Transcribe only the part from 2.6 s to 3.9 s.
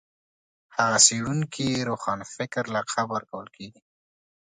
لقب ورکول کېږي